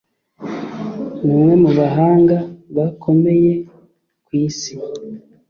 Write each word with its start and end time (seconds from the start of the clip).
Ni 1.23 1.31
umwe 1.37 1.53
mu 1.63 1.71
bahanga 1.77 2.35
bakomeye 2.75 3.51
ku 4.25 4.31
isi 4.45 4.73